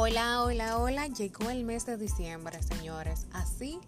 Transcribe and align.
Hola, 0.00 0.44
hola, 0.44 0.78
hola. 0.78 1.08
Llegó 1.08 1.50
el 1.50 1.64
mes 1.64 1.84
de 1.84 1.96
diciembre, 1.96 2.62
señores. 2.62 3.26
Así 3.32 3.80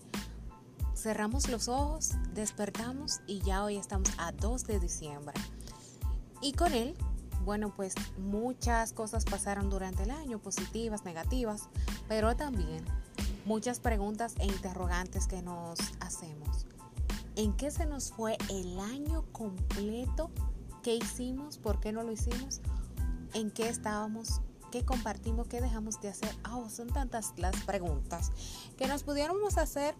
cerramos 0.96 1.48
los 1.48 1.68
ojos, 1.68 2.14
despertamos 2.34 3.20
y 3.28 3.38
ya 3.42 3.62
hoy 3.62 3.76
estamos 3.76 4.10
a 4.18 4.32
2 4.32 4.64
de 4.64 4.80
diciembre. 4.80 5.34
Y 6.42 6.54
con 6.54 6.72
él, 6.72 6.96
bueno, 7.44 7.72
pues 7.76 7.94
muchas 8.18 8.92
cosas 8.92 9.24
pasaron 9.24 9.70
durante 9.70 10.02
el 10.02 10.10
año, 10.10 10.40
positivas, 10.40 11.04
negativas, 11.04 11.68
pero 12.08 12.34
también 12.34 12.84
muchas 13.44 13.78
preguntas 13.78 14.34
e 14.40 14.46
interrogantes 14.46 15.28
que 15.28 15.42
nos 15.42 15.78
hacemos. 16.00 16.66
¿En 17.36 17.52
qué 17.52 17.70
se 17.70 17.86
nos 17.86 18.10
fue 18.10 18.36
el 18.48 18.80
año 18.80 19.26
completo? 19.30 20.32
¿Qué 20.82 20.96
hicimos? 20.96 21.56
¿Por 21.56 21.78
qué 21.78 21.92
no 21.92 22.02
lo 22.02 22.10
hicimos? 22.10 22.62
¿En 23.32 23.52
qué 23.52 23.68
estábamos? 23.68 24.40
Qué 24.70 24.84
compartimos, 24.84 25.48
qué 25.48 25.60
dejamos 25.60 26.00
de 26.00 26.08
hacer. 26.08 26.30
Oh, 26.50 26.68
son 26.70 26.88
tantas 26.88 27.32
las 27.36 27.56
preguntas 27.64 28.32
que 28.78 28.86
nos 28.86 29.02
pudiéramos 29.02 29.58
hacer 29.58 29.94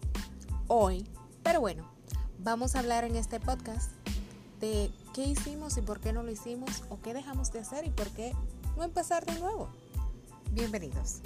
hoy. 0.67 1.07
Pero 1.43 1.59
bueno, 1.59 1.83
vamos 2.39 2.75
a 2.75 2.79
hablar 2.79 3.03
en 3.03 3.15
este 3.15 3.39
podcast 3.39 3.91
de 4.59 4.91
qué 5.13 5.23
hicimos 5.23 5.77
y 5.77 5.81
por 5.81 5.99
qué 5.99 6.13
no 6.13 6.23
lo 6.23 6.31
hicimos, 6.31 6.83
o 6.89 7.01
qué 7.01 7.13
dejamos 7.13 7.51
de 7.51 7.59
hacer 7.59 7.85
y 7.85 7.89
por 7.89 8.09
qué 8.11 8.33
no 8.77 8.83
empezar 8.83 9.25
de 9.25 9.39
nuevo. 9.39 9.69
Bienvenidos. 10.51 11.21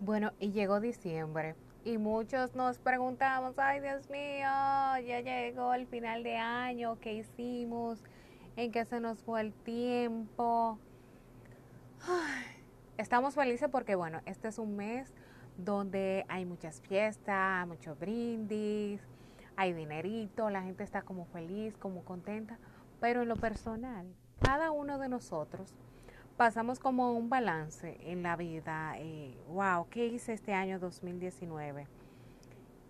Bueno, 0.00 0.32
y 0.38 0.50
llegó 0.50 0.80
diciembre. 0.80 1.54
Y 1.84 1.98
muchos 1.98 2.54
nos 2.54 2.78
preguntamos, 2.78 3.58
ay 3.58 3.80
Dios 3.80 4.08
mío, 4.08 4.48
ya 5.06 5.20
llegó 5.20 5.74
el 5.74 5.86
final 5.86 6.22
de 6.22 6.36
año, 6.36 6.98
¿qué 6.98 7.12
hicimos? 7.14 7.98
En 8.56 8.72
que 8.72 8.84
se 8.84 9.00
nos 9.00 9.22
fue 9.22 9.40
el 9.40 9.52
tiempo. 9.52 10.78
Estamos 12.96 13.34
felices 13.34 13.68
porque, 13.70 13.94
bueno, 13.94 14.20
este 14.26 14.48
es 14.48 14.58
un 14.58 14.76
mes 14.76 15.12
donde 15.56 16.24
hay 16.28 16.44
muchas 16.44 16.80
fiestas, 16.80 17.66
muchos 17.66 17.98
brindis, 17.98 19.00
hay 19.56 19.72
dinerito, 19.72 20.50
la 20.50 20.62
gente 20.62 20.84
está 20.84 21.02
como 21.02 21.26
feliz, 21.26 21.76
como 21.76 22.04
contenta, 22.04 22.58
pero 23.00 23.22
en 23.22 23.28
lo 23.28 23.36
personal, 23.36 24.06
cada 24.40 24.70
uno 24.70 24.98
de 24.98 25.08
nosotros 25.08 25.74
pasamos 26.36 26.80
como 26.80 27.12
un 27.12 27.28
balance 27.28 27.96
en 28.00 28.22
la 28.22 28.36
vida. 28.36 28.94
Eh, 28.98 29.36
wow, 29.48 29.88
¿qué 29.88 30.06
hice 30.06 30.32
este 30.32 30.52
año 30.52 30.78
2019? 30.78 31.86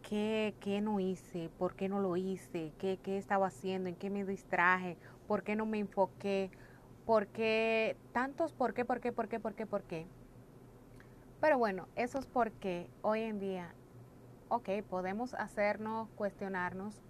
¿Qué, 0.03 0.55
¿Qué, 0.61 0.81
no 0.81 1.01
hice? 1.01 1.51
¿Por 1.59 1.75
qué 1.75 1.89
no 1.89 2.01
lo 2.01 2.17
hice? 2.17 2.73
¿Qué, 2.79 2.99
¿Qué 3.03 3.17
estaba 3.17 3.47
haciendo? 3.47 3.89
¿En 3.89 3.97
qué 3.97 4.11
me 4.11 4.25
distraje? 4.25 4.99
Por 5.27 5.43
qué 5.43 5.57
no 5.57 5.67
me 5.67 5.79
enfoqué, 5.79 6.51
por 7.07 7.27
qué, 7.29 7.97
tantos 8.13 8.53
por 8.53 8.75
qué, 8.75 8.85
por 8.85 9.01
qué, 9.01 9.13
por 9.13 9.29
qué, 9.29 9.41
por 9.41 9.55
qué, 9.55 9.67
por 9.67 9.83
qué. 9.83 10.07
Pero 11.41 11.59
bueno, 11.59 11.89
eso 11.97 12.19
es 12.19 12.27
porque 12.27 12.89
hoy 13.03 13.21
en 13.21 13.39
día, 13.39 13.75
ok, 14.49 14.71
podemos 14.89 15.35
hacernos, 15.35 16.09
cuestionarnos 16.11 17.03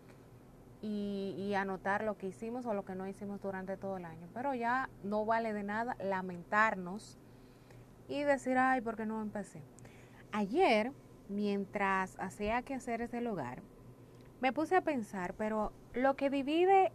y, 0.83 1.35
y, 1.39 1.55
anotar 1.55 2.05
lo 2.05 2.19
que 2.19 2.27
hicimos 2.27 2.67
o 2.67 2.75
lo 2.75 2.85
que 2.85 2.95
no 2.95 3.07
hicimos 3.07 3.41
durante 3.41 3.77
todo 3.77 3.97
el 3.97 4.05
año. 4.05 4.29
Pero 4.35 4.55
ya 4.55 4.91
no 5.03 5.25
vale 5.25 5.53
de 5.53 5.63
nada 5.63 5.97
lamentarnos 5.99 7.19
y 8.09 8.23
decir, 8.23 8.59
ay, 8.59 8.81
¿por 8.81 8.97
qué 8.97 9.07
no 9.07 9.23
empecé? 9.23 9.63
Ayer, 10.33 10.93
mientras 11.29 12.19
hacía 12.19 12.63
que 12.63 12.75
hacer 12.75 13.01
ese 13.01 13.27
hogar, 13.27 13.63
me 14.41 14.53
puse 14.53 14.77
a 14.77 14.83
pensar, 14.83 15.35
pero 15.35 15.73
lo 15.95 16.17
que 16.17 16.29
divide 16.29 16.93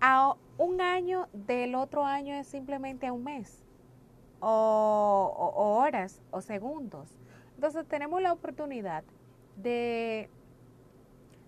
a 0.00 0.36
un 0.58 0.80
año 0.80 1.28
del 1.32 1.74
otro 1.74 2.04
año 2.04 2.34
es 2.34 2.46
simplemente 2.46 3.10
un 3.10 3.24
mes 3.24 3.64
o, 4.40 5.52
horas 5.54 6.20
o 6.30 6.40
segundos. 6.40 7.08
Entonces 7.54 7.86
tenemos 7.86 8.22
la 8.22 8.32
oportunidad 8.32 9.04
de, 9.56 10.30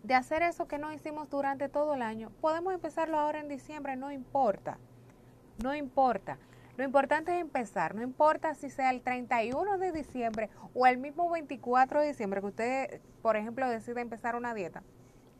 de 0.02 0.14
hacer 0.14 0.42
eso 0.42 0.66
que 0.66 0.78
no 0.78 0.92
hicimos 0.92 1.30
durante 1.30 1.68
todo 1.68 1.94
el 1.94 2.02
año. 2.02 2.30
Podemos 2.40 2.74
empezarlo 2.74 3.18
ahora 3.18 3.40
en 3.40 3.48
diciembre, 3.48 3.96
no 3.96 4.12
importa. 4.12 4.78
No 5.62 5.74
importa. 5.74 6.38
Lo 6.76 6.84
importante 6.84 7.34
es 7.34 7.40
empezar, 7.42 7.94
no 7.94 8.02
importa 8.02 8.54
si 8.54 8.70
sea 8.70 8.90
el 8.90 9.02
31 9.02 9.76
de 9.76 9.92
diciembre 9.92 10.48
o 10.74 10.86
el 10.86 10.96
mismo 10.96 11.28
24 11.28 12.00
de 12.00 12.08
diciembre 12.08 12.40
que 12.40 12.46
usted, 12.46 13.00
por 13.20 13.36
ejemplo, 13.36 13.68
decide 13.68 14.00
empezar 14.00 14.36
una 14.36 14.54
dieta. 14.54 14.82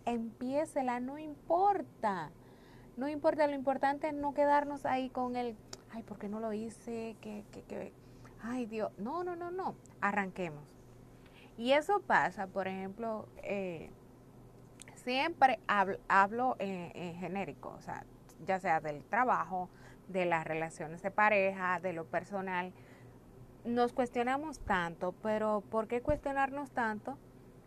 Empiécela, 0.04 1.00
no 1.00 1.18
importa. 1.18 2.30
No 2.97 3.08
importa, 3.08 3.47
lo 3.47 3.54
importante 3.54 4.08
es 4.08 4.14
no 4.14 4.34
quedarnos 4.34 4.84
ahí 4.84 5.08
con 5.08 5.36
el, 5.36 5.56
ay, 5.92 6.03
¿por 6.03 6.19
qué 6.19 6.28
no 6.28 6.41
lo 6.41 6.53
hice? 6.53 7.16
Que, 7.20 7.44
que, 7.50 7.62
que, 7.62 7.92
ay, 8.42 8.66
Dios. 8.66 8.92
No, 8.98 9.25
no, 9.25 9.34
no, 9.34 9.50
no. 9.50 9.75
Arranquemos. 10.00 10.64
Y 11.56 11.72
eso 11.72 12.00
pasa, 12.00 12.47
por 12.47 12.66
ejemplo, 12.66 13.28
eh, 13.42 13.91
siempre 14.97 15.58
hablo, 15.66 16.56
en, 16.58 17.14
genérico, 17.16 17.75
o 17.78 17.82
sea, 17.82 18.04
ya 18.47 18.58
sea 18.58 18.81
del 18.81 19.04
trabajo, 19.04 19.69
de 20.08 20.25
las 20.25 20.44
relaciones 20.47 21.02
de 21.02 21.10
pareja, 21.10 21.81
de 21.81 21.92
lo 21.92 22.04
personal. 22.04 22.72
Nos 23.64 23.92
cuestionamos 23.92 24.60
tanto, 24.60 25.12
pero 25.22 25.62
¿por 25.70 25.86
qué 25.86 26.00
cuestionarnos 26.00 26.70
tanto 26.72 27.16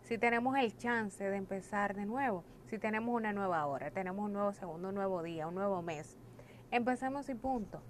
si 0.02 0.18
tenemos 0.18 0.56
el 0.56 0.76
chance 0.76 1.22
de 1.24 1.36
empezar 1.36 1.94
de 1.94 2.06
nuevo? 2.06 2.44
Si 2.68 2.78
tenemos 2.78 3.14
una 3.14 3.32
nueva 3.32 3.64
hora, 3.66 3.90
tenemos 3.90 4.24
un 4.24 4.32
nuevo 4.32 4.52
segundo, 4.52 4.88
un 4.88 4.94
nuevo 4.94 5.22
día, 5.22 5.46
un 5.46 5.54
nuevo 5.54 5.82
mes. 5.82 6.16
Empecemos 6.70 7.28
y 7.28 7.34
punto. 7.34 7.80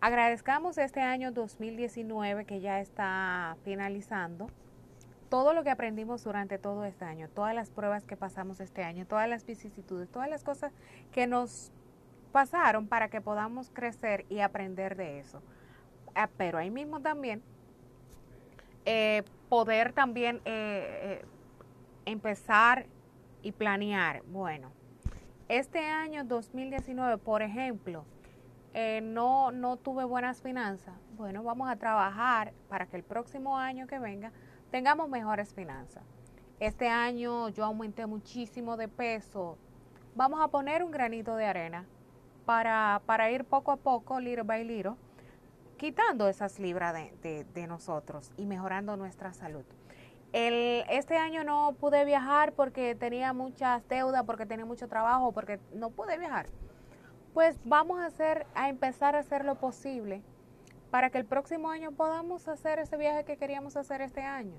Agradezcamos 0.00 0.76
este 0.78 1.00
año 1.00 1.32
2019 1.32 2.44
que 2.44 2.60
ya 2.60 2.80
está 2.80 3.56
finalizando. 3.64 4.48
Todo 5.28 5.54
lo 5.54 5.64
que 5.64 5.70
aprendimos 5.70 6.22
durante 6.22 6.58
todo 6.58 6.84
este 6.84 7.04
año, 7.04 7.28
todas 7.28 7.54
las 7.54 7.70
pruebas 7.70 8.06
que 8.06 8.16
pasamos 8.16 8.60
este 8.60 8.84
año, 8.84 9.06
todas 9.06 9.28
las 9.28 9.44
vicisitudes, 9.44 10.08
todas 10.10 10.28
las 10.28 10.44
cosas 10.44 10.72
que 11.12 11.26
nos 11.26 11.72
pasaron 12.32 12.86
para 12.86 13.08
que 13.08 13.20
podamos 13.20 13.70
crecer 13.70 14.26
y 14.28 14.40
aprender 14.40 14.96
de 14.96 15.18
eso. 15.18 15.42
Ah, 16.14 16.28
pero 16.36 16.58
ahí 16.58 16.70
mismo 16.70 17.00
también 17.00 17.42
eh, 18.84 19.24
poder 19.48 19.92
también 19.92 20.36
eh, 20.44 21.20
eh, 21.24 21.24
empezar 22.04 22.86
y 23.46 23.52
planear. 23.52 24.22
Bueno, 24.24 24.72
este 25.48 25.78
año 25.78 26.24
2019, 26.24 27.18
por 27.18 27.42
ejemplo, 27.42 28.04
eh, 28.74 29.00
no, 29.00 29.52
no 29.52 29.76
tuve 29.76 30.04
buenas 30.04 30.42
finanzas. 30.42 30.94
Bueno, 31.16 31.44
vamos 31.44 31.70
a 31.70 31.76
trabajar 31.76 32.52
para 32.68 32.86
que 32.86 32.96
el 32.96 33.04
próximo 33.04 33.56
año 33.56 33.86
que 33.86 34.00
venga 34.00 34.32
tengamos 34.72 35.08
mejores 35.08 35.54
finanzas. 35.54 36.02
Este 36.58 36.88
año 36.88 37.48
yo 37.50 37.64
aumenté 37.64 38.04
muchísimo 38.06 38.76
de 38.76 38.88
peso. 38.88 39.56
Vamos 40.16 40.40
a 40.42 40.48
poner 40.48 40.82
un 40.82 40.90
granito 40.90 41.36
de 41.36 41.46
arena 41.46 41.86
para, 42.46 43.00
para 43.06 43.30
ir 43.30 43.44
poco 43.44 43.70
a 43.70 43.76
poco, 43.76 44.18
little 44.18 44.42
by 44.42 44.64
little, 44.64 44.94
quitando 45.76 46.26
esas 46.26 46.58
libras 46.58 46.94
de, 47.22 47.44
de 47.44 47.66
nosotros 47.68 48.32
y 48.36 48.44
mejorando 48.44 48.96
nuestra 48.96 49.32
salud. 49.32 49.64
Este 50.32 51.16
año 51.16 51.44
no 51.44 51.74
pude 51.80 52.04
viajar 52.04 52.52
porque 52.52 52.94
tenía 52.94 53.32
muchas 53.32 53.86
deudas, 53.88 54.24
porque 54.24 54.46
tenía 54.46 54.66
mucho 54.66 54.88
trabajo, 54.88 55.32
porque 55.32 55.58
no 55.72 55.90
pude 55.90 56.18
viajar. 56.18 56.46
Pues 57.32 57.58
vamos 57.64 58.00
a 58.00 58.06
hacer, 58.06 58.46
a 58.54 58.68
empezar 58.68 59.16
a 59.16 59.20
hacer 59.20 59.44
lo 59.44 59.56
posible 59.56 60.22
para 60.90 61.10
que 61.10 61.18
el 61.18 61.24
próximo 61.24 61.70
año 61.70 61.92
podamos 61.92 62.48
hacer 62.48 62.78
ese 62.78 62.96
viaje 62.96 63.24
que 63.24 63.36
queríamos 63.36 63.76
hacer 63.76 64.00
este 64.00 64.22
año. 64.22 64.56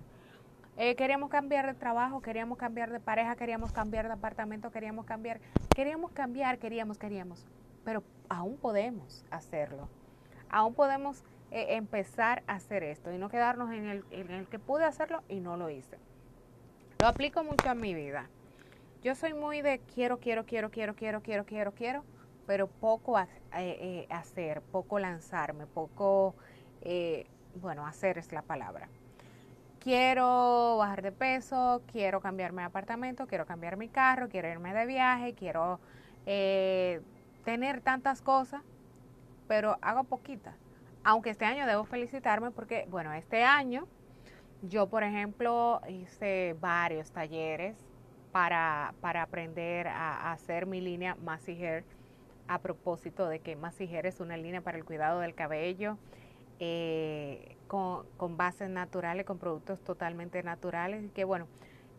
Eh, 0.78 0.96
queríamos 0.96 1.32
cambiar 1.32 1.66
de 1.66 1.74
trabajo, 1.74 2.22
queríamos 2.22 2.60
cambiar 2.60 2.92
de 2.92 3.00
pareja, 3.00 3.36
queríamos 3.36 3.72
cambiar 3.72 4.06
de 4.06 4.14
apartamento, 4.14 4.70
queríamos 4.70 5.06
cambiar, 5.06 5.40
queríamos 5.76 6.12
cambiar, 6.12 6.60
queríamos, 6.60 7.00
queríamos, 7.00 7.48
pero 7.84 8.04
aún 8.30 8.58
podemos 8.58 9.26
hacerlo. 9.32 9.90
Aún 10.50 10.76
podemos 10.76 11.24
eh, 11.50 11.78
empezar 11.78 12.44
a 12.46 12.56
hacer 12.56 12.84
esto 12.84 13.14
y 13.14 13.18
no 13.18 13.30
quedarnos 13.30 13.72
en 13.72 13.88
el, 13.88 14.04
en 14.12 14.32
el 14.32 14.48
que 14.48 14.60
pude 14.60 14.84
hacerlo 14.84 15.24
y 15.30 15.40
no 15.40 15.56
lo 15.56 15.70
hice. 15.70 15.98
Lo 17.00 17.08
aplico 17.08 17.42
mucho 17.42 17.70
a 17.70 17.74
mi 17.74 17.94
vida. 17.94 18.28
Yo 19.02 19.16
soy 19.16 19.34
muy 19.34 19.62
de 19.62 19.80
quiero, 19.80 20.20
quiero, 20.20 20.46
quiero, 20.46 20.70
quiero, 20.70 20.94
quiero, 20.94 21.22
quiero, 21.22 21.46
quiero, 21.46 21.72
quiero, 21.72 22.04
pero 22.46 22.68
poco 22.68 23.18
eh, 23.18 23.26
eh, 23.54 24.08
hacer, 24.10 24.62
poco 24.62 25.00
lanzarme, 25.00 25.68
poco, 25.68 26.36
bueno, 27.56 27.86
hacer 27.88 28.18
es 28.18 28.34
la 28.34 28.42
palabra. 28.42 28.90
Quiero 29.80 30.78
bajar 30.78 31.02
de 31.02 31.14
peso, 31.14 31.82
quiero 31.90 32.20
cambiarme 32.20 32.64
de 32.64 32.66
apartamento, 32.66 33.26
quiero 33.26 33.46
cambiar 33.46 33.78
mi 33.78 33.88
carro, 33.88 34.28
quiero 34.28 34.50
irme 34.50 34.74
de 34.74 34.86
viaje, 34.86 35.34
quiero 35.34 35.80
tener 36.26 37.80
tantas 37.82 38.22
cosas, 38.22 38.62
pero 39.48 39.78
hago 39.82 40.04
poquitas 40.04 40.67
aunque 41.08 41.30
este 41.30 41.46
año 41.46 41.66
debo 41.66 41.86
felicitarme 41.86 42.52
porque, 42.52 42.86
bueno, 42.90 43.14
este 43.14 43.42
año 43.42 43.88
yo, 44.62 44.90
por 44.90 45.04
ejemplo, 45.04 45.80
hice 45.88 46.54
varios 46.60 47.12
talleres 47.12 47.78
para, 48.34 48.94
para 49.00 49.22
aprender 49.22 49.88
a, 49.88 50.34
hacer 50.34 50.66
mi 50.66 50.82
línea 50.82 51.16
Massy 51.24 51.54
Hair 51.54 51.86
a 52.50 52.60
propósito 52.60 53.30
de 53.30 53.40
que 53.40 53.56
Masijer 53.56 54.06
es 54.06 54.20
una 54.20 54.36
línea 54.36 54.60
para 54.60 54.78
el 54.78 54.84
cuidado 54.84 55.22
del 55.22 55.34
cabello 55.34 55.98
eh, 56.60 57.56
con, 57.68 58.06
bases 58.36 58.70
naturales, 58.70 59.26
con 59.26 59.38
productos 59.40 59.80
totalmente 59.86 60.44
naturales 60.44 61.10
que, 61.14 61.24
bueno, 61.24 61.48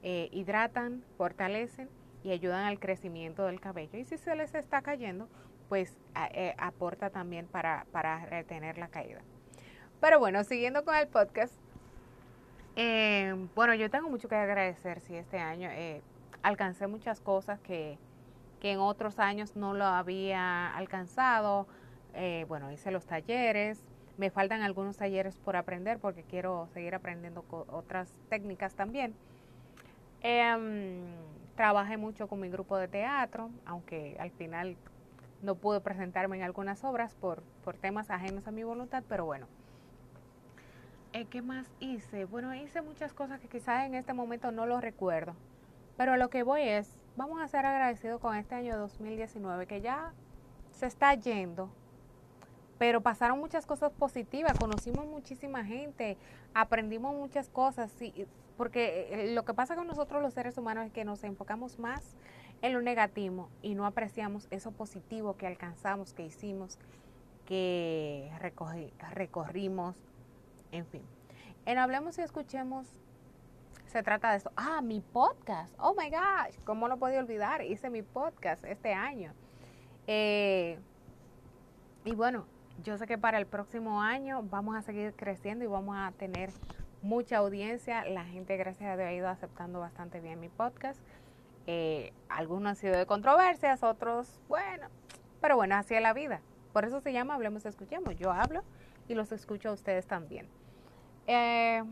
eh, 0.03 0.29
hidratan, 0.33 1.03
fortalecen 1.17 1.89
y 2.25 2.33
ayudan 2.33 2.65
al 2.67 2.79
crecimiento 2.79 3.45
del 3.47 3.61
cabello. 3.61 3.99
Y 3.99 4.05
si 4.05 4.19
se 4.19 4.35
les 4.35 4.55
está 4.55 4.83
cayendo, 4.83 5.29
pues 5.69 5.97
eh, 6.33 6.55
aporta 6.59 7.11
también 7.11 7.47
para, 7.47 7.87
para 7.93 8.25
retener 8.27 8.79
la 8.79 8.89
caída. 8.89 9.21
Pero 10.01 10.19
bueno, 10.19 10.45
siguiendo 10.45 10.85
con 10.85 10.95
el 10.95 11.09
podcast, 11.09 11.55
eh, 12.77 13.35
bueno, 13.55 13.75
yo 13.75 13.91
tengo 13.91 14.09
mucho 14.09 14.29
que 14.29 14.37
agradecer, 14.37 15.01
si 15.01 15.17
este 15.17 15.39
año 15.39 15.69
eh, 15.73 16.01
alcancé 16.43 16.87
muchas 16.87 17.21
cosas 17.21 17.61
que, 17.61 17.99
que, 18.61 18.73
en 18.73 18.79
otros 18.79 19.19
años 19.19 19.57
no 19.57 19.75
lo 19.75 19.85
había 19.85 20.75
alcanzado. 20.75 21.67
Bueno, 22.49 22.73
hice 22.73 22.91
los 22.91 23.07
talleres, 23.07 23.81
me 24.17 24.31
faltan 24.31 24.63
algunos 24.63 24.97
talleres 24.97 25.39
por 25.39 25.55
aprender 25.55 25.99
porque 26.01 26.25
quiero 26.25 26.67
seguir 26.75 26.97
aprendiendo 26.97 27.45
otras 27.69 28.13
técnicas 28.29 28.75
también. 28.75 29.15
Trabajé 31.59 31.97
mucho 31.97 32.29
con 32.29 32.39
mi 32.39 32.49
grupo 32.49 32.77
de 32.77 32.87
teatro, 32.87 33.51
aunque 33.67 34.17
al 34.21 34.31
final 34.31 34.77
no 35.43 35.57
pude 35.57 35.81
presentarme 35.81 36.37
en 36.37 36.45
algunas 36.45 36.85
obras 36.85 37.17
por, 37.17 37.43
por 37.65 37.77
temas 37.77 38.11
ajenos 38.11 38.47
a 38.47 38.53
mi 38.53 38.63
voluntad, 38.63 39.03
pero 39.09 39.25
bueno, 39.25 39.49
eh, 41.15 41.25
¿Qué 41.25 41.43
más 41.43 41.67
hice? 41.81 42.27
Bueno, 42.27 42.55
hice 42.55 42.81
muchas 42.81 43.13
cosas 43.13 43.41
que 43.41 43.49
quizás 43.49 43.87
en 43.87 43.97
este 43.97 44.13
momento 44.13 44.53
no 44.53 44.67
lo 44.67 44.81
recuerdo. 44.81 45.35
Pero 45.97 46.17
lo 46.17 46.31
que 46.31 46.45
voy 46.45 46.63
es, 46.63 46.97
vamos 47.17 47.41
a 47.41 47.49
ser 47.49 47.67
agradecidos 47.67 48.21
con 48.21 48.37
este 48.37 48.55
año 48.55 48.79
2019 48.79 49.67
que 49.67 49.81
ya 49.81 50.13
se 50.71 50.87
está 50.87 51.13
yendo. 51.15 51.71
Pero 52.79 53.01
pasaron 53.01 53.41
muchas 53.41 53.67
cosas 53.67 53.91
positivas, 53.91 54.57
conocimos 54.57 55.07
muchísima 55.07 55.65
gente, 55.65 56.19
aprendimos 56.55 57.17
muchas 57.17 57.49
cosas, 57.49 57.91
sí, 57.91 58.29
porque 58.59 59.09
eh, 59.11 59.35
lo 59.35 59.45
que 59.45 59.55
pasa 59.55 59.77
con 59.77 59.87
nosotros 59.87 60.21
los 60.21 60.35
seres 60.35 60.59
humanos 60.59 60.85
es 60.85 60.93
que 60.93 61.05
nos 61.05 61.25
enfocamos 61.25 61.79
más 61.79 62.17
en 62.61 62.75
lo 62.75 62.83
negativo 62.83 63.49
y 63.63 63.75
no 63.75 63.87
apreciamos 63.87 64.49
eso 64.51 64.73
positivo 64.73 65.37
que 65.37 65.47
alcanzamos, 65.47 66.13
que 66.13 66.27
hicimos, 66.27 66.77
que 67.47 68.31
recorrimos, 69.15 69.97
en 70.73 70.85
fin. 70.87 71.03
En 71.65 71.79
Hablemos 71.79 72.19
y 72.19 72.23
Escuchemos 72.23 72.97
se 73.87 74.03
trata 74.03 74.33
de 74.33 74.39
esto. 74.39 74.53
Ah, 74.57 74.83
mi 74.83 75.01
podcast. 75.01 75.75
Oh 75.79 75.95
my 75.97 76.11
gosh, 76.11 76.59
¿cómo 76.65 76.89
lo 76.89 76.99
podía 76.99 77.21
olvidar? 77.21 77.63
Hice 77.63 77.89
mi 77.89 78.03
podcast 78.03 78.65
este 78.65 78.93
año. 78.93 79.33
Eh, 80.07 80.79
y 82.05 82.15
bueno, 82.15 82.45
yo 82.83 82.99
sé 82.99 83.07
que 83.07 83.19
para 83.19 83.39
el 83.39 83.47
próximo 83.47 84.03
año 84.03 84.43
vamos 84.43 84.77
a 84.77 84.83
seguir 84.83 85.15
creciendo 85.15 85.65
y 85.65 85.69
vamos 85.69 85.97
a 85.97 86.13
tener 86.19 86.51
mucha 87.03 87.39
audiencia. 87.39 88.05
La 88.05 88.25
gente, 88.25 88.57
gracias 88.57 88.91
a 88.91 88.97
Dios, 88.97 89.09
ha 89.09 89.13
ido 89.13 89.29
aceptando 89.29 89.81
bastante 89.81 90.21
bien 90.21 90.41
mi 90.41 90.49
podcast. 90.49 91.01
Eh, 91.67 92.13
algunos 92.29 92.71
han 92.71 92.77
sido 92.77 92.97
de 92.97 93.07
controversias, 93.07 93.83
otros, 93.83 94.41
bueno, 94.49 94.89
pero 95.41 95.57
bueno, 95.57 95.77
así 95.77 95.95
es 95.95 96.03
la 96.03 96.15
vida. 96.15 96.41
Por 96.73 96.85
eso 96.85 97.01
se 97.01 97.13
llama 97.13 97.35
Hablemos 97.35 97.67
Escuchemos. 97.67 98.17
Yo 98.17 98.33
hablo 98.33 98.63
y 99.09 99.15
los 99.15 99.33
escucho 99.33 99.71
a 99.71 99.73
ustedes 99.73 100.07
también. 100.07 100.47
Eh, 101.27 101.83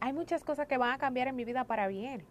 hay 0.00 0.12
muchas 0.12 0.44
cosas 0.44 0.66
que 0.66 0.78
van 0.78 0.92
a 0.92 0.98
cambiar 0.98 1.28
en 1.28 1.36
mi 1.36 1.44
vida 1.44 1.64
para 1.64 1.86
bien. 1.86 2.24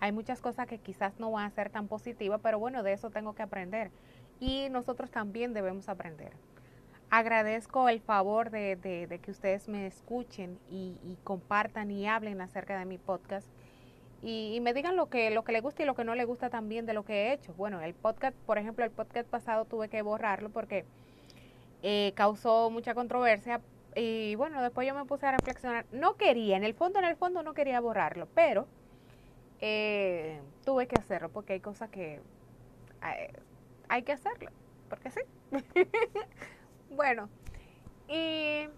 Hay 0.00 0.12
muchas 0.12 0.40
cosas 0.40 0.66
que 0.66 0.78
quizás 0.78 1.18
no 1.20 1.30
van 1.30 1.46
a 1.46 1.50
ser 1.50 1.70
tan 1.70 1.86
positivas, 1.86 2.40
pero 2.42 2.58
bueno, 2.58 2.82
de 2.82 2.92
eso 2.92 3.10
tengo 3.10 3.34
que 3.34 3.42
aprender. 3.42 3.90
Y 4.40 4.68
nosotros 4.70 5.10
también 5.10 5.52
debemos 5.52 5.88
aprender. 5.88 6.32
Agradezco 7.14 7.90
el 7.90 8.00
favor 8.00 8.48
de, 8.48 9.20
que 9.22 9.30
ustedes 9.30 9.68
me 9.68 9.86
escuchen 9.86 10.58
y, 10.70 11.18
compartan 11.24 11.90
y 11.90 12.08
hablen 12.08 12.40
acerca 12.40 12.78
de 12.78 12.86
mi 12.86 12.96
podcast. 12.96 13.46
Y, 14.22 14.58
me 14.62 14.72
digan 14.72 14.96
lo 14.96 15.10
que, 15.10 15.30
lo 15.30 15.44
que 15.44 15.52
les 15.52 15.60
gusta 15.60 15.82
y 15.82 15.84
lo 15.84 15.94
que 15.94 16.04
no 16.04 16.14
les 16.14 16.26
gusta 16.26 16.48
también 16.48 16.86
de 16.86 16.94
lo 16.94 17.04
que 17.04 17.12
he 17.12 17.32
hecho. 17.34 17.52
Bueno, 17.52 17.82
el 17.82 17.92
podcast, 17.92 18.34
por 18.46 18.56
ejemplo, 18.56 18.82
el 18.82 18.90
podcast 18.90 19.28
pasado 19.28 19.66
tuve 19.66 19.90
que 19.90 20.00
borrarlo 20.00 20.48
porque 20.48 20.86
eh, 21.82 22.12
causó 22.14 22.70
mucha 22.70 22.94
controversia 22.94 23.60
y 23.94 24.34
bueno, 24.36 24.62
después 24.62 24.88
yo 24.88 24.94
me 24.94 25.04
puse 25.04 25.26
a 25.26 25.32
reflexionar. 25.32 25.84
No 25.92 26.16
quería, 26.16 26.56
en 26.56 26.64
el 26.64 26.72
fondo, 26.72 26.98
en 26.98 27.04
el 27.04 27.16
fondo 27.16 27.42
no 27.42 27.52
quería 27.52 27.78
borrarlo, 27.80 28.26
pero 28.34 28.66
eh, 29.60 30.40
tuve 30.64 30.86
que 30.86 30.98
hacerlo 30.98 31.28
porque 31.28 31.52
hay 31.52 31.60
cosas 31.60 31.90
que 31.90 32.22
hay, 33.90 34.02
que 34.02 34.12
hacerlo, 34.12 34.50
porque 34.88 35.10
sí. 35.10 35.20
bueno, 36.94 37.28
y 38.08 38.68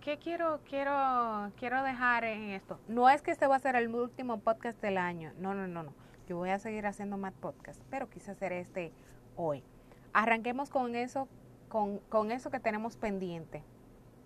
¿qué 0.00 0.18
quiero, 0.18 0.60
quiero, 0.68 1.52
quiero 1.58 1.82
dejar 1.82 2.24
en 2.24 2.50
esto? 2.50 2.78
No 2.88 3.08
es 3.08 3.22
que 3.22 3.30
este 3.30 3.46
va 3.46 3.56
a 3.56 3.60
ser 3.60 3.76
el 3.76 3.94
último 3.94 4.40
podcast 4.40 4.80
del 4.80 4.98
año, 4.98 5.32
no, 5.38 5.54
no, 5.54 5.66
no, 5.66 5.82
no. 5.82 5.92
Yo 6.28 6.36
voy 6.36 6.50
a 6.50 6.58
seguir 6.58 6.86
haciendo 6.86 7.16
más 7.16 7.34
podcasts, 7.34 7.84
pero 7.90 8.08
quise 8.08 8.30
hacer 8.30 8.52
este 8.52 8.92
hoy. 9.36 9.64
Arranquemos 10.12 10.70
con 10.70 10.94
eso 10.94 11.28
con, 11.72 12.30
eso 12.30 12.50
que 12.50 12.60
tenemos 12.60 12.96
pendiente. 12.96 13.62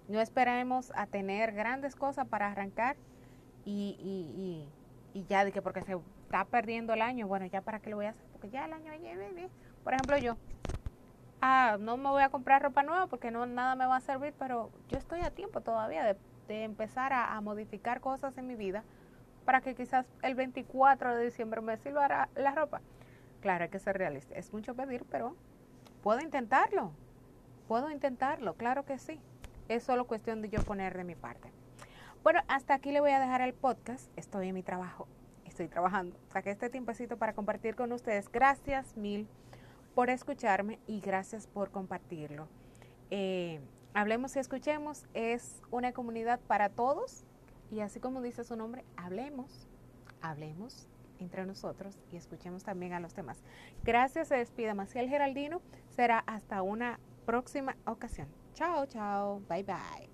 No 0.09 0.21
esperemos 0.21 0.93
a 0.97 1.07
tener 1.07 1.53
grandes 1.53 1.95
cosas 1.95 2.27
para 2.27 2.51
arrancar 2.51 2.97
y, 3.65 3.97
y, 4.01 4.69
y, 5.15 5.25
ya 5.27 5.45
de 5.45 5.53
que 5.53 5.63
porque 5.63 5.83
se 5.83 5.97
está 6.25 6.45
perdiendo 6.45 6.93
el 6.93 7.03
año, 7.03 7.27
bueno, 7.29 7.47
ya 7.47 7.61
para 7.61 7.81
qué 7.81 7.91
lo 7.91 7.97
voy 7.97 8.07
a 8.07 8.11
hacer, 8.11 8.25
porque 8.33 8.51
ya 8.51 8.65
el 8.65 8.73
año 8.73 8.93
viene. 9.01 9.49
Por 9.85 9.95
ejemplo, 9.95 10.19
yo, 10.19 10.37
ah, 11.47 11.77
no 11.79 11.97
me 11.97 12.09
voy 12.09 12.23
a 12.23 12.29
comprar 12.29 12.63
ropa 12.63 12.83
nueva 12.83 13.07
porque 13.07 13.31
no 13.31 13.47
nada 13.47 13.75
me 13.75 13.87
va 13.87 13.97
a 13.97 14.01
servir, 14.01 14.35
pero 14.39 14.71
yo 14.89 14.99
estoy 14.99 15.21
a 15.21 15.31
tiempo 15.31 15.61
todavía 15.61 16.17
de, 16.49 16.65
empezar 16.65 17.13
a, 17.13 17.35
a, 17.35 17.41
modificar 17.41 18.01
cosas 18.01 18.37
en 18.39 18.47
mi 18.47 18.55
vida 18.55 18.85
para 19.45 19.61
que 19.61 19.75
quizás 19.75 20.07
el 20.23 20.35
24 20.35 21.15
de 21.15 21.25
diciembre 21.25 21.61
me 21.61 21.77
sirva 21.77 22.29
la 22.35 22.53
ropa. 22.53 22.81
Claro, 23.41 23.65
hay 23.65 23.71
que 23.71 23.79
ser 23.79 23.99
realista. 23.99 24.35
Es 24.35 24.53
mucho 24.53 24.75
pedir, 24.75 25.05
pero 25.11 25.37
puedo 26.03 26.21
intentarlo. 26.21 26.93
Puedo 27.69 27.91
intentarlo, 27.91 28.55
claro 28.55 28.85
que 28.85 28.99
sí. 28.99 29.21
Es 29.69 29.83
solo 29.83 30.07
cuestión 30.07 30.43
de 30.43 30.49
yo 30.49 30.63
poner 30.63 30.97
de 30.97 31.05
mi 31.05 31.17
parte. 31.17 31.53
Bueno, 32.23 32.41
hasta 32.49 32.75
aquí 32.75 32.93
le 32.93 33.01
voy 33.01 33.11
a 33.11 33.21
dejar 33.21 33.41
el 33.41 33.55
podcast. 33.55 34.11
Estoy 34.17 34.49
en 34.49 34.55
mi 34.55 34.63
trabajo. 34.63 35.09
Estoy 35.45 35.69
trabajando. 35.69 36.17
Saqué 36.29 36.51
este 36.51 36.71
tiempecito 36.71 37.17
para 37.17 37.33
compartir 37.33 37.75
con 37.75 37.93
ustedes. 37.93 38.31
Gracias 38.31 38.97
mil 38.97 39.29
por 39.97 40.11
escucharme 40.11 40.79
y 40.87 41.01
gracias 41.01 41.47
por 41.47 41.71
compartirlo. 41.71 42.49
Eh, 43.11 43.61
hablemos 43.95 44.37
y 44.37 44.41
escuchemos. 44.41 45.07
Es 45.15 45.63
una 45.71 45.93
comunidad 45.93 46.39
para 46.39 46.69
todos. 46.69 47.25
Y 47.71 47.81
así 47.81 47.99
como 47.99 48.21
dice 48.21 48.45
su 48.45 48.57
nombre, 48.57 48.85
hablemos, 48.99 49.67
hablemos 50.21 50.87
entre 51.19 51.47
nosotros 51.47 51.99
y 52.13 52.17
escuchemos 52.17 52.63
también 52.63 52.93
a 52.93 53.01
los 53.01 53.17
demás. 53.17 53.43
Gracias, 53.85 54.29
se 54.29 54.37
despide 54.37 54.75
Maciel 54.75 55.09
Geraldino. 55.09 55.63
Será 55.89 56.19
hasta 56.27 56.61
una 56.61 57.01
próxima 57.25 57.75
ocasión. 57.87 58.29
Chao, 58.53 58.85
chao. 58.85 59.41
Bye, 59.49 59.63
bye. 59.63 60.05